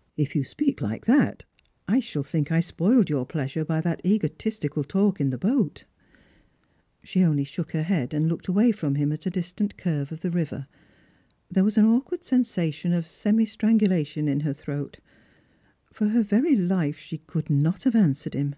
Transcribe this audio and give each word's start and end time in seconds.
"If 0.26 0.34
you 0.34 0.42
speak 0.42 0.80
like 0.80 1.04
that, 1.04 1.44
I 1.86 2.00
shall 2.00 2.22
think 2.22 2.50
I 2.50 2.60
spoiled 2.60 3.10
your 3.10 3.26
pleasure 3.26 3.62
by 3.62 3.82
that 3.82 4.00
egotistical 4.06 4.84
talk 4.84 5.20
in 5.20 5.28
the 5.28 5.36
boat." 5.36 5.84
She 7.02 7.22
only 7.22 7.44
shook 7.44 7.72
her 7.72 7.82
head 7.82 8.14
and 8.14 8.26
looked 8.26 8.48
away 8.48 8.72
from 8.72 8.94
him 8.94 9.12
at 9.12 9.26
a 9.26 9.30
dis 9.30 9.52
tant 9.52 9.76
curve 9.76 10.10
of 10.12 10.20
the 10.22 10.30
river. 10.30 10.64
There 11.50 11.62
was 11.62 11.76
an 11.76 11.84
awkward 11.84 12.24
sensation 12.24 12.94
of 12.94 13.04
eemi 13.04 13.46
strangulation 13.46 14.28
in 14.28 14.40
her 14.40 14.54
throat. 14.54 14.98
For 15.92 16.08
her 16.08 16.22
very 16.22 16.56
life 16.56 16.96
she 16.98 17.18
could 17.18 17.50
not 17.50 17.82
have 17.82 17.94
answered 17.94 18.32
him. 18.32 18.54